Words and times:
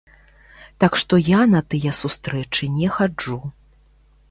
Так 0.83 0.97
што 1.01 1.13
я 1.27 1.41
на 1.53 1.61
тыя 1.75 1.93
сустрэчы 2.01 2.73
не 2.81 2.87
хаджу. 2.99 3.39